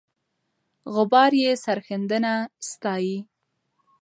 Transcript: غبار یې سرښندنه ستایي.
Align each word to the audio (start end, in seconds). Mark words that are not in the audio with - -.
غبار 0.93 1.31
یې 1.43 1.51
سرښندنه 1.63 2.33
ستایي. 2.69 3.17